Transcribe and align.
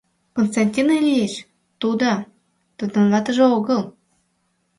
—Константин 0.35 0.87
Ильич, 0.97 1.33
тудо— 1.81 2.09
тудын 2.77 3.05
ватыже 3.11 3.45
огыл. 3.57 3.81